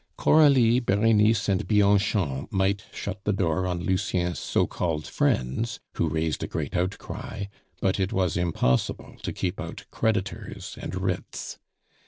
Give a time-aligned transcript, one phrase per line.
[0.17, 6.41] Coralie, Berenice, and Bianchon might shut the door on Lucien's so called friends, who raised
[6.41, 7.45] a great outcry,
[7.81, 11.59] but it was impossible to keep out creditors and writs.